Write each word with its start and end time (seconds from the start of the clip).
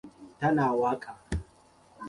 Tana 0.39 0.65
waƙa. 0.73 1.13